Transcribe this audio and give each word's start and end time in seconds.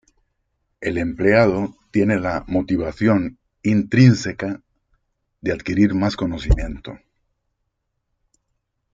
El 0.79 0.97
empleado 0.97 1.75
tiene 1.91 2.17
la 2.19 2.43
motivación 2.47 3.37
intrínseca 3.61 4.63
de 5.41 5.51
adquirir 5.51 5.93
más 5.93 6.15
conocimiento. 6.15 6.97